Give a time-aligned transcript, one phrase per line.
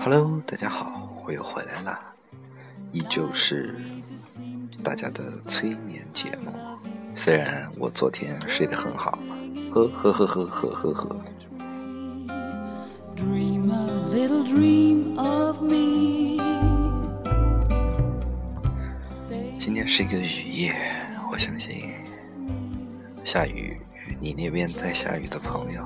[0.00, 1.98] Hello，大家好，我又回来了，
[2.92, 3.78] 依旧是
[4.82, 6.50] 大家的催眠节目。
[7.14, 9.18] 虽然我昨天睡得很好，
[9.70, 11.16] 呵呵呵呵呵呵呵。
[19.58, 20.74] 今天是一个雨夜，
[21.30, 21.92] 我相信
[23.22, 23.78] 下雨，
[24.18, 25.84] 你那边在下雨的朋友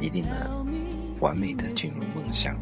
[0.00, 0.66] 一定能
[1.20, 2.54] 完美的进入梦乡。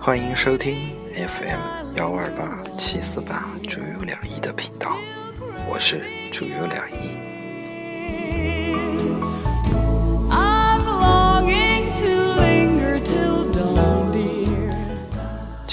[0.00, 4.96] 欢迎收听 FM 幺二八七四八主有两亿的频道，
[5.68, 6.02] 我是
[6.32, 7.27] 主有两亿。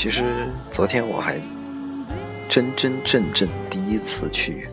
[0.06, 0.24] 其实
[0.70, 1.42] 昨天我还
[2.48, 4.68] 真真正正第一次去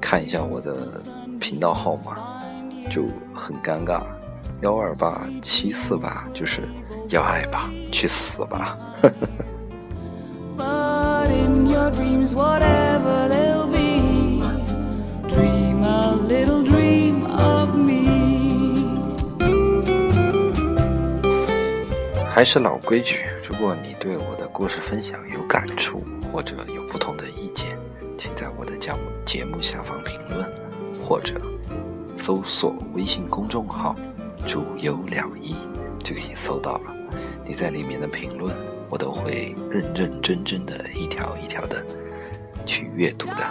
[0.00, 0.74] 看一下我的
[1.38, 2.16] 频道号码，
[2.90, 4.00] 就很尴尬，
[4.62, 6.62] 幺二八七四八就是
[7.10, 8.78] 要爱吧，去死吧！
[22.34, 23.26] 还是老规矩。
[23.46, 27.76] 如果你对我的故事分享有感触，或者有不同的意见，
[28.16, 30.50] 请在我的节目节目下方评论，
[31.06, 31.38] 或者
[32.16, 33.94] 搜索微信公众号
[34.48, 35.56] “主有两亿”
[36.02, 36.96] 就可以搜到了。
[37.46, 38.50] 你在里面的评论，
[38.88, 41.84] 我都会认认真真的一条一条的
[42.64, 43.44] 去阅读的。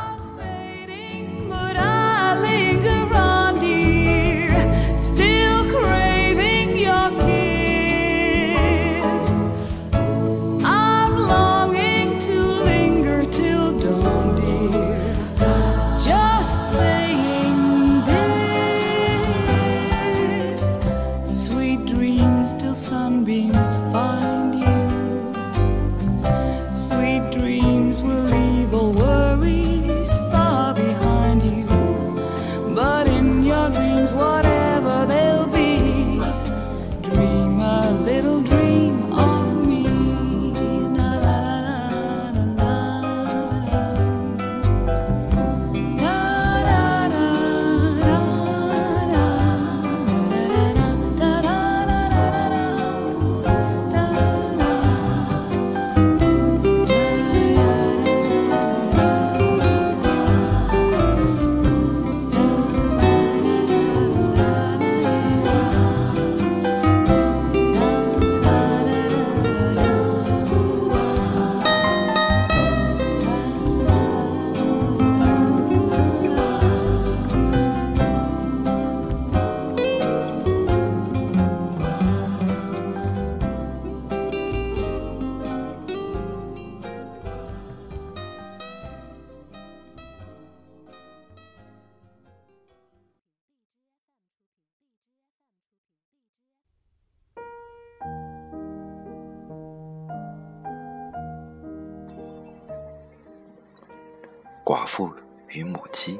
[104.73, 105.15] 寡妇
[105.49, 106.19] 与母鸡。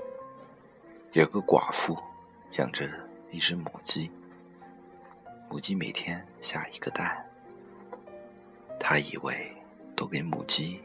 [1.14, 1.98] 有个寡妇
[2.52, 2.88] 养着
[3.32, 4.12] 一只母鸡，
[5.50, 7.26] 母鸡每天下一个蛋。
[8.80, 9.52] 她以为
[9.96, 10.80] 多给母鸡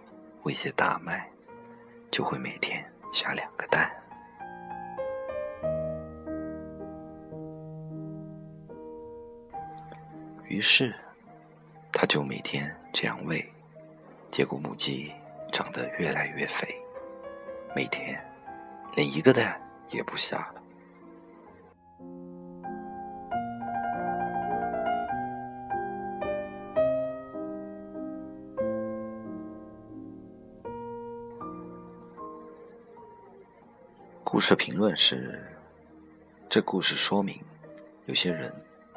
[0.45, 1.29] 喂些大麦，
[2.11, 3.95] 就会每天下两个蛋。
[10.47, 10.95] 于是，
[11.93, 13.47] 她就每天这样喂，
[14.31, 15.13] 结果母鸡
[15.53, 16.75] 长得越来越肥。
[17.79, 18.21] 每天
[18.97, 19.57] 连一个蛋
[19.91, 20.55] 也不下了。
[34.25, 35.41] 故事评论是：
[36.49, 37.41] 这故事说明，
[38.07, 38.53] 有些人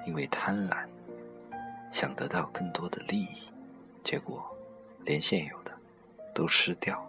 [0.08, 0.88] 因为贪婪，
[1.92, 3.48] 想得到更多的利益，
[4.02, 4.44] 结果
[5.06, 5.72] 连现有的
[6.34, 7.08] 都失掉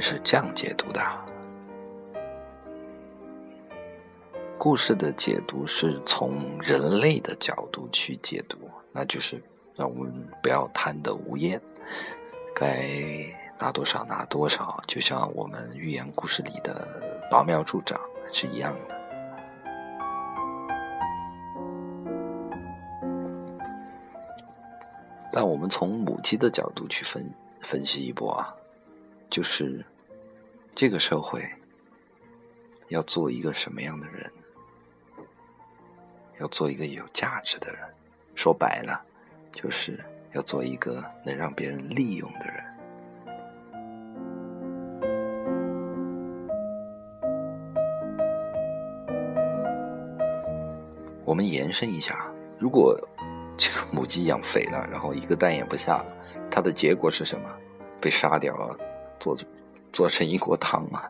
[0.00, 1.02] 是这样解读的：
[4.58, 8.58] 故事的解读是从人类的角度去解读，
[8.92, 9.42] 那就是
[9.74, 11.60] 让我们不要贪得无厌，
[12.54, 12.88] 该
[13.58, 14.82] 拿多少拿多少。
[14.86, 16.86] 就像我们寓言故事里的
[17.30, 18.00] 拔苗助长
[18.32, 18.96] 是一样的。
[25.30, 28.52] 但我们从母鸡的角度去分分析一波啊，
[29.30, 29.84] 就是
[30.74, 31.48] 这个社会
[32.88, 34.30] 要做一个什么样的人？
[36.40, 37.80] 要做一个有价值的人，
[38.34, 39.00] 说白了，
[39.52, 39.98] 就是
[40.32, 42.64] 要做一个能让别人利用的人。
[51.24, 52.26] 我们延伸一下，
[52.58, 52.98] 如果
[53.56, 56.06] 这个母鸡养肥了，然后一个蛋也不下了，
[56.50, 57.50] 它的结果是什么？
[58.00, 58.78] 被杀掉了，
[59.18, 59.36] 做
[59.92, 61.02] 做成一锅汤吗？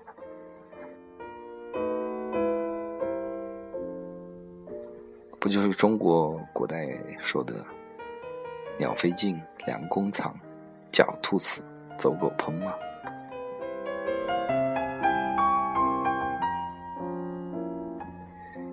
[5.41, 6.89] 不就是中国古代
[7.21, 7.65] 说的
[8.77, 10.33] “鸟飞尽，良弓藏；
[10.93, 11.63] 狡兔死，
[11.97, 12.75] 走狗烹”吗？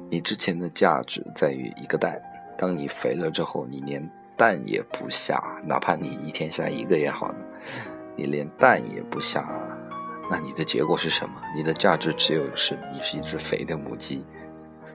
[0.10, 2.22] 你之前的价值在于一个蛋，
[2.58, 4.02] 当你肥了之后，你连
[4.36, 7.34] 蛋也不下，哪怕你一天下一个也好，
[8.16, 9.48] 你连蛋也不下，
[10.30, 11.42] 那你的结果是什么？
[11.56, 14.24] 你的价值只有是你是一只肥的母鸡，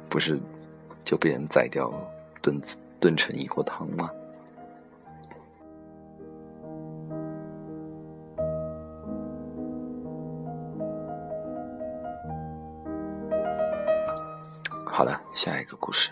[0.09, 0.41] 不是？
[1.03, 1.91] 就被人宰掉，
[2.43, 2.61] 炖
[3.01, 4.11] 炖成一锅汤吗？
[14.85, 16.11] 好了，下一个故事：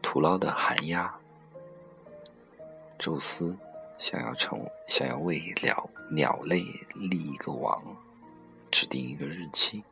[0.00, 1.12] 徒劳的寒鸦。
[2.96, 3.56] 宙斯
[3.98, 6.64] 想要成，想要为鸟鸟类
[6.94, 7.82] 立一个王，
[8.70, 9.82] 指定一个日期，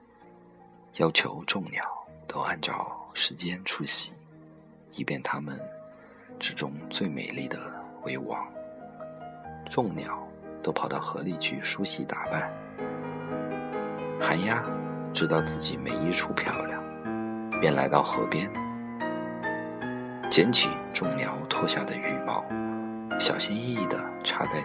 [0.97, 1.83] 要求众鸟
[2.27, 2.99] 都按照。
[3.15, 4.11] 时间出席，
[4.93, 5.61] 以便他们
[6.39, 7.61] 之中最美丽的
[8.05, 8.51] 为王。
[9.69, 10.27] 众鸟
[10.63, 12.51] 都跑到河里去梳洗打扮。
[14.19, 14.65] 寒鸦
[15.13, 16.83] 知道自己没一处漂亮，
[17.61, 18.51] 便来到河边，
[20.31, 22.43] 捡起众鸟脱下的羽毛，
[23.19, 24.65] 小心翼翼地插在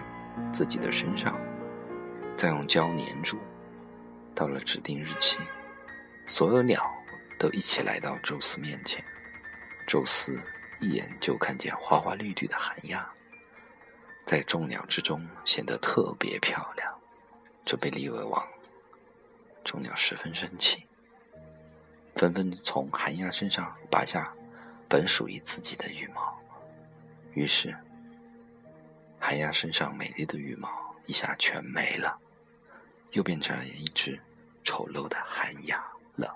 [0.52, 1.38] 自己的身上，
[2.36, 3.38] 再用胶粘住。
[4.34, 5.38] 到了指定日期，
[6.26, 6.94] 所有鸟。
[7.40, 9.00] 都一起来到宙斯面前，
[9.86, 10.36] 宙斯
[10.80, 13.08] 一眼就看见花花绿绿的寒鸦，
[14.26, 16.92] 在众鸟之中显得特别漂亮，
[17.64, 18.44] 准备立为王。
[19.62, 20.84] 众鸟十分生气，
[22.16, 24.34] 纷纷从寒鸦身上拔下
[24.88, 26.36] 本属于自己的羽毛，
[27.34, 27.72] 于是
[29.20, 30.68] 寒鸦身上美丽的羽毛
[31.06, 32.18] 一下全没了，
[33.12, 34.18] 又变成了一只
[34.64, 35.84] 丑陋的寒鸦
[36.16, 36.34] 了。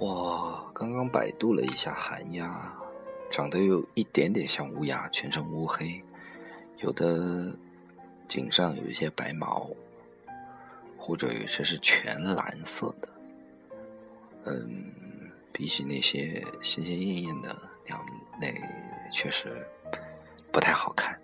[0.00, 2.72] 我刚刚百度了一下寒鸦，
[3.32, 6.04] 长得有一点点像乌鸦，全身乌黑，
[6.78, 7.56] 有的
[8.28, 9.68] 颈上有一些白毛，
[10.96, 13.08] 或者有些是全蓝色的。
[14.44, 14.92] 嗯，
[15.52, 18.04] 比起那些鲜鲜艳艳的鸟
[18.40, 18.60] 类，
[19.12, 19.66] 确实
[20.52, 21.20] 不太好看。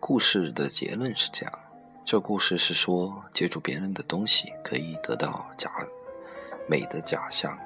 [0.00, 1.58] 故事的结论是这样。
[2.04, 5.70] 这故事是说，借助别人的东西可以得到假
[6.66, 7.58] 美的假象，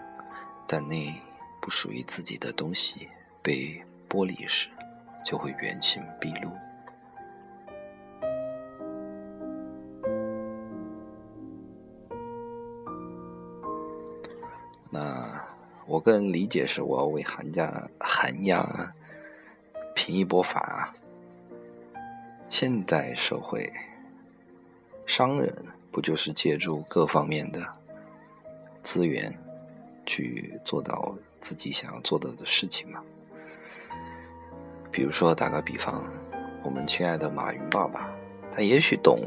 [0.67, 1.15] 但那
[1.61, 3.09] 不属于自己的东西
[3.41, 3.81] 被
[4.13, 4.69] 剥离时，
[5.25, 6.51] 就会原形毕露。
[14.91, 15.43] 那
[15.87, 18.95] 我个人理解是，我要为寒家寒鸦
[19.95, 20.93] 平一波法。
[22.51, 23.73] 现代社会。
[25.07, 27.67] 商人不就是借助各方面的
[28.83, 29.39] 资源
[30.05, 33.03] 去做到自己想要做到的事情吗？
[34.93, 36.05] 比如说，打个比方，
[36.63, 38.13] 我们亲爱的马云爸爸，
[38.55, 39.19] 他也许懂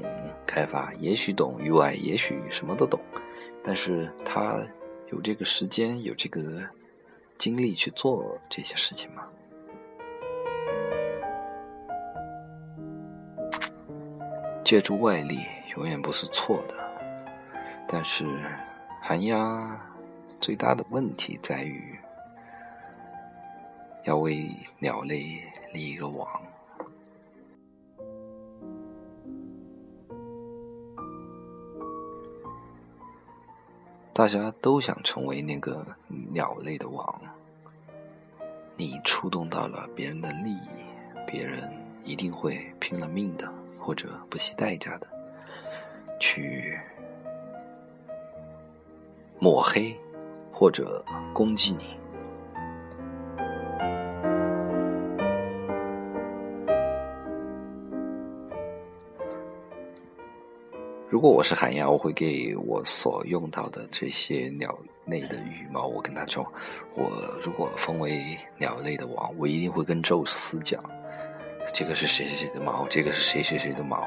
[0.45, 2.99] 开发，也许懂 UI，也许什么都懂，
[3.63, 4.61] 但是他
[5.11, 6.63] 有这个时间，有这个
[7.37, 9.23] 精力去做这些事情吗？
[14.63, 15.39] 借助外力。
[15.75, 16.75] 永远不是错的，
[17.85, 18.25] 但是
[19.01, 19.77] 寒鸦
[20.39, 21.99] 最大的问题在于
[24.05, 25.43] 要为鸟类
[25.73, 26.27] 立一个王。
[34.13, 35.85] 大家都想成为那个
[36.31, 37.21] 鸟类的王，
[38.75, 40.69] 你触动到了别人的利益，
[41.27, 41.73] 别人
[42.05, 45.07] 一定会拼了命的，或者不惜代价的。
[46.17, 46.79] 去
[49.37, 49.93] 抹黑
[50.53, 52.04] 或者攻击你。
[61.07, 66.45] 如果我是寒鸦，我会给我所用到的这些鸟类的羽毛，我跟他说：
[66.95, 70.83] 我如果封为鸟类的王，我一定会跟宙斯讲，
[71.73, 74.03] 这个是谁谁谁的毛，这个是谁谁谁的毛，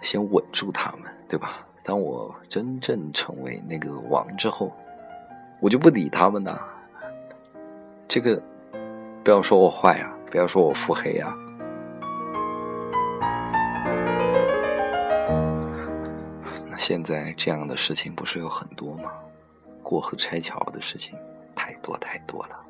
[0.00, 1.66] 先稳住他们，对吧？
[1.84, 4.72] 当我真正成为那个王之后，
[5.60, 6.58] 我就不理他们了。
[8.08, 8.42] 这个
[9.22, 11.36] 不要说我坏啊，不要说我腹黑啊。
[16.76, 19.12] 现在这样的事情不是有很多吗？
[19.82, 21.14] 过河拆桥的事情
[21.54, 22.60] 太多太多了。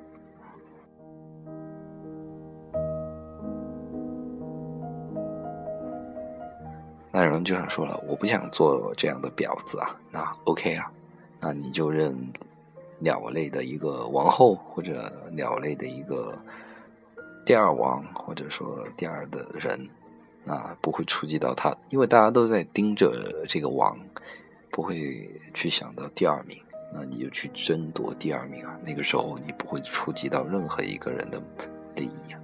[7.12, 9.96] 那有人就想说了，我不想做这样的婊子啊。
[10.10, 10.90] 那 OK 啊，
[11.40, 12.18] 那你就认
[12.98, 16.36] 鸟类的一个王后，或者鸟类的一个
[17.46, 19.88] 第二王，或者说第二的人。
[20.44, 23.98] 那不会触及到他，因为大家都在盯着这个王，
[24.70, 26.58] 不会去想到第二名。
[26.96, 28.78] 那你就去争夺第二名啊！
[28.84, 31.42] 那个时候你不会触及到任何一个人的
[31.96, 32.38] 利益啊。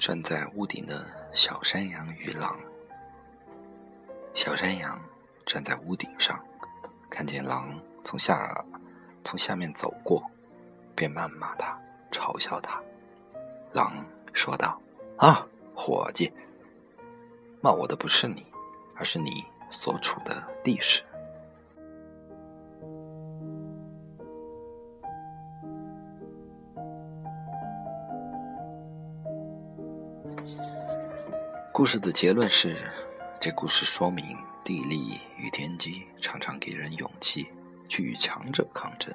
[0.00, 2.58] 站在屋顶的小山羊与狼。
[4.32, 4.98] 小山羊
[5.44, 6.42] 站在屋顶上，
[7.10, 8.64] 看见狼从下
[9.22, 10.24] 从下面走过，
[10.96, 11.78] 便谩骂他，
[12.10, 12.80] 嘲笑他。
[13.74, 14.02] 狼
[14.32, 14.80] 说道
[15.20, 16.32] ：“啊，伙计，
[17.60, 18.46] 骂我的不是你，
[18.96, 21.04] 而是你所处的地势。”
[31.80, 32.76] 故事的结论是：
[33.40, 37.48] 这故事说明地利与天机常常给人勇气，
[37.88, 39.10] 去与强者抗争。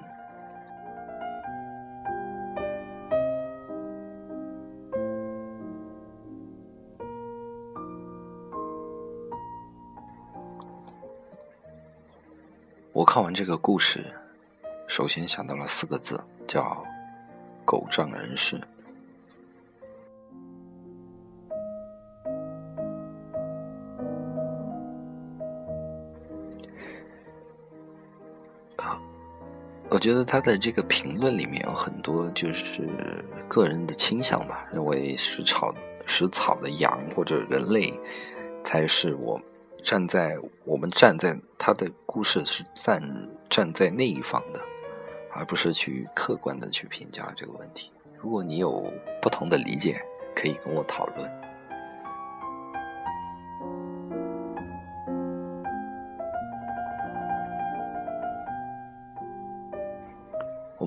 [12.92, 14.12] 我看完这个故事，
[14.88, 16.84] 首先想到了四个字，叫
[17.64, 18.60] “狗仗人势”。
[30.06, 32.88] 觉得他的这个评论里面有很多就是
[33.48, 35.74] 个人的倾向吧，认为食草
[36.06, 37.92] 食草的羊或者人类
[38.64, 39.42] 才是我
[39.84, 43.02] 站在我们站在他的故事是站
[43.50, 44.62] 站在那一方的，
[45.34, 47.90] 而不是去客观的去评价这个问题。
[48.22, 50.00] 如果你有不同的理解，
[50.36, 51.28] 可以跟我讨论。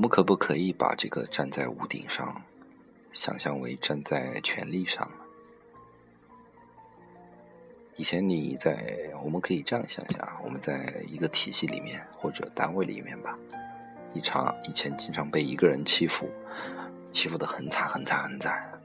[0.08, 2.42] 可不可以把这个站在屋顶上，
[3.12, 5.08] 想象为站在权力上？
[7.96, 13.36] 以前你在，我们可以这样想象：我们在一个体系里面或者单位里面吧，
[14.14, 16.28] 一场以前经常被一个人欺负，
[17.10, 18.80] 欺负的很惨很惨很惨，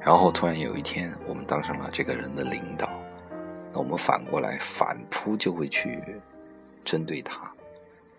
[0.00, 2.95] 然后突然有一天，我们当上了这个人的领导。
[3.76, 6.02] 我们反过来反扑，就会去
[6.84, 7.50] 针对他，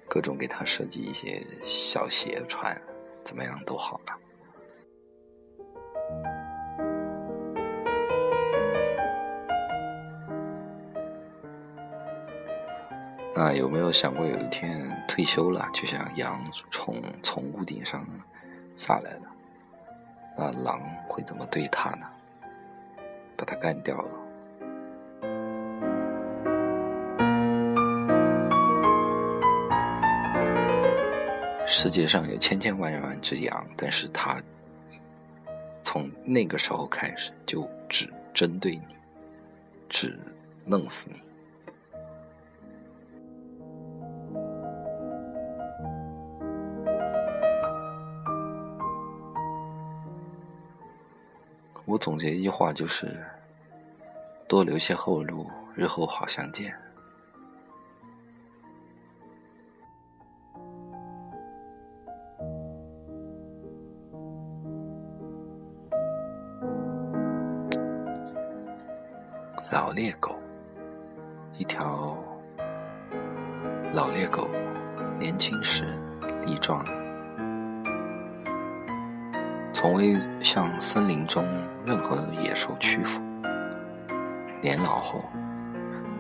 [0.07, 2.79] 各种给他设计一些小鞋穿，
[3.23, 4.13] 怎么样都好了。
[13.35, 18.03] 那有没有想过有一天退休了，就像羊从从屋顶上
[18.75, 19.21] 下来了，
[20.37, 22.07] 那狼会怎么对他呢？
[23.35, 24.26] 把他干掉了。
[31.69, 34.41] 世界上有千千万万只羊，但是他
[35.81, 38.95] 从那个时候开始就只针对你，
[39.89, 40.17] 只
[40.63, 41.21] 弄死你。
[51.83, 53.13] 我总结一句话就是：
[54.47, 55.45] 多留些后路，
[55.75, 56.73] 日后好相见。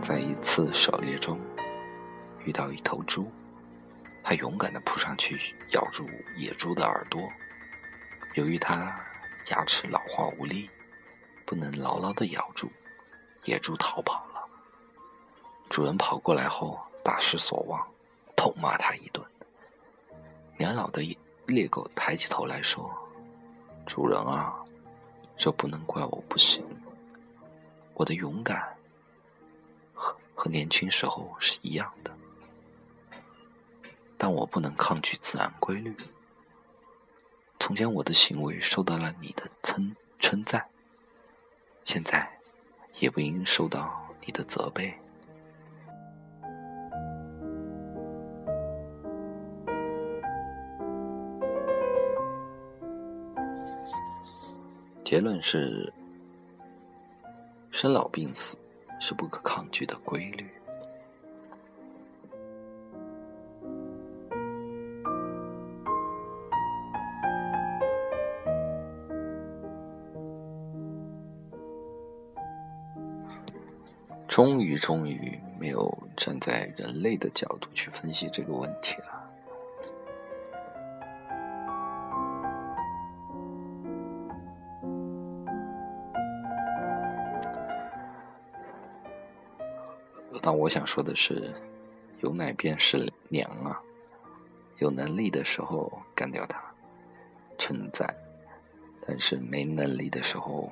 [0.01, 1.39] 在一次狩猎中
[2.45, 3.29] 遇到一头猪，
[4.23, 7.19] 他勇敢地扑上去咬住野猪的耳朵。
[8.35, 8.95] 由于他
[9.49, 10.69] 牙齿老化无力，
[11.45, 12.69] 不能牢牢地咬住。
[13.45, 14.45] 野猪逃跑了，
[15.69, 17.85] 主人跑过来后大失所望，
[18.35, 19.25] 痛骂他一顿。
[20.57, 21.01] 年老的
[21.45, 22.91] 猎狗抬起头来说
[23.87, 24.53] ：“主人啊，
[25.37, 26.63] 这不能怪我不行。
[27.93, 28.75] 我的勇敢
[30.37, 32.11] 和年轻时候是一样的，
[34.17, 35.93] 但我不能抗拒自然规律。
[37.59, 40.65] 从前我的行为受到了你的称称赞，
[41.83, 42.31] 现在。”
[42.99, 44.91] 也不应受到你的责备。
[55.05, 55.93] 结论是：
[57.69, 58.57] 生老病死
[58.99, 60.45] 是不可抗拒的规律。
[74.27, 79.16] 终于，终于没有站在人类的角度去分析这个问题了。
[90.43, 91.53] 那我想说的是，
[92.21, 93.81] 有奶便是娘啊！
[94.79, 96.61] 有能力的时候干掉它，
[97.57, 98.07] 称赞；
[99.05, 100.71] 但是没能力的时候，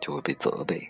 [0.00, 0.88] 就会被责备。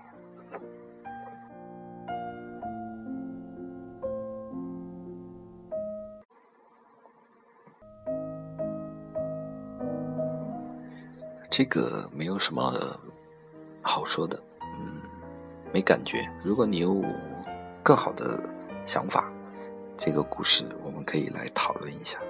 [11.49, 12.99] 这个没有什么
[13.83, 14.40] 好说的，
[14.79, 15.01] 嗯，
[15.73, 16.29] 没感觉。
[16.42, 17.03] 如果你有
[17.90, 18.38] 更好的
[18.85, 19.29] 想法，
[19.96, 22.20] 这个故事我们可以来讨论一下。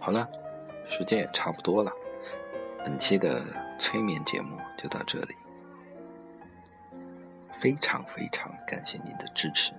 [0.00, 0.26] 好了，
[0.88, 1.92] 时间也差不多了，
[2.82, 3.42] 本期的
[3.78, 5.34] 催眠节目就到这里。
[7.52, 9.74] 非常非常感谢您的支持。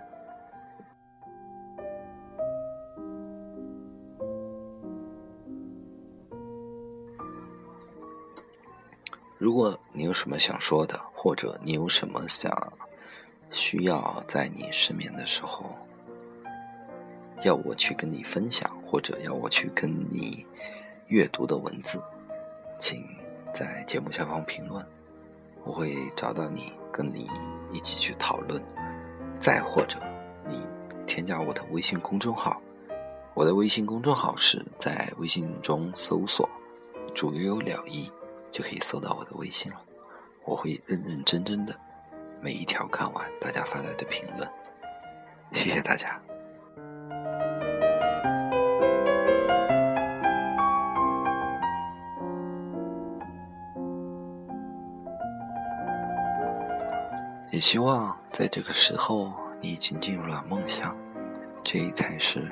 [9.49, 12.71] 如果你有什么想说的，或者你有什么想
[13.49, 15.65] 需要在你失眠的时候
[17.41, 20.45] 要我去跟你分享，或者要我去跟你
[21.07, 21.99] 阅读的文字，
[22.77, 23.03] 请
[23.51, 24.85] 在节目下方评论，
[25.63, 26.71] 我会找到你。
[26.91, 27.27] 跟你
[27.73, 28.61] 一起去讨论，
[29.41, 29.97] 再或者
[30.47, 30.61] 你
[31.07, 32.61] 添加我的微信公众号，
[33.33, 36.47] 我的微信公众号是在微信中搜索
[37.15, 38.11] “主悠悠了意”，
[38.51, 39.81] 就可以搜到我的微信了。
[40.45, 41.75] 我会认认真真的
[42.41, 44.49] 每一条看完大家发来的评论，
[45.51, 46.19] 谢谢大家。
[57.51, 60.95] 也希望在这个时候，你已经进入了梦乡，
[61.63, 62.47] 这才是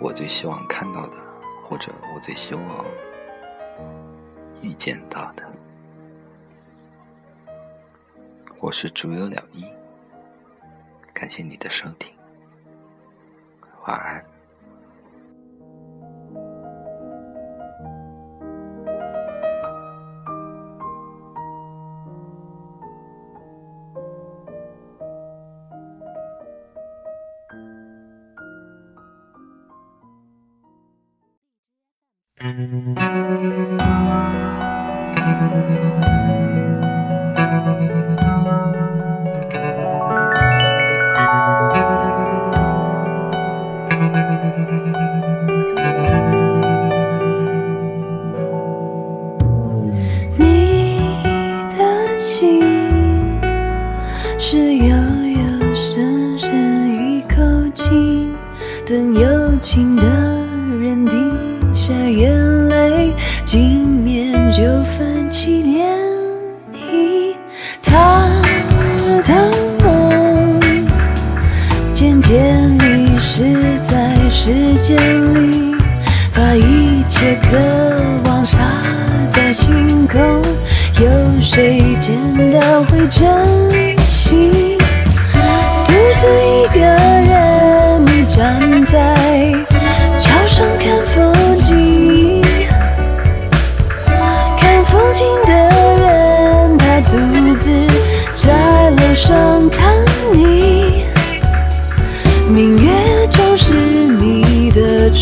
[0.00, 1.16] 我最希望看到的，
[1.68, 2.84] 或者我最希望
[4.62, 5.44] 遇见到的。
[8.58, 9.66] 我是竹有了一，
[11.12, 12.12] 感谢你的收听，
[13.86, 14.35] 晚安。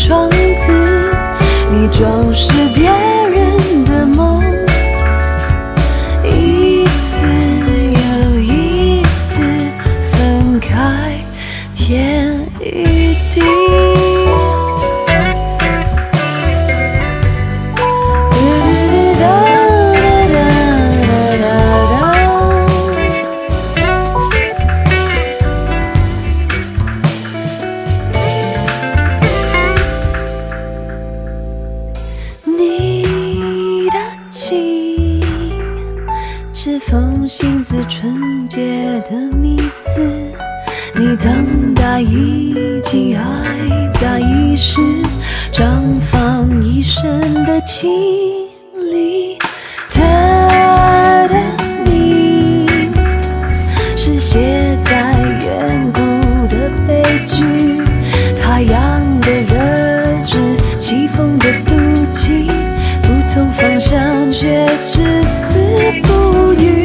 [0.05, 0.37] 窗子，
[1.71, 2.87] 你装饰别
[39.45, 39.99] 洁的密思。
[40.95, 44.79] 你等待一季爱在一时，
[45.51, 47.89] 绽放一生的情
[48.91, 49.37] 理。
[49.91, 51.35] 他的
[51.85, 52.65] 名
[53.95, 55.13] 是写在
[55.45, 55.99] 远古
[56.47, 57.43] 的悲剧，
[58.41, 59.53] 太阳的热
[60.23, 60.37] 炽，
[60.79, 61.75] 西风的妒
[62.13, 62.47] 忌，
[63.01, 66.84] 不同方向却至死不渝，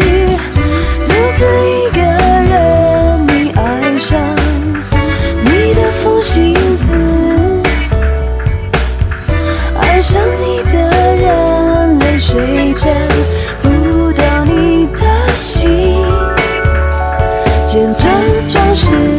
[17.72, 18.04] 见证
[18.48, 19.09] 装饰